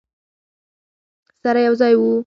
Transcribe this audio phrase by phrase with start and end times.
[1.43, 2.13] سره یو ځای وو.